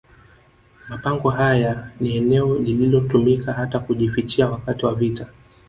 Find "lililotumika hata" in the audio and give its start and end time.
2.59-3.79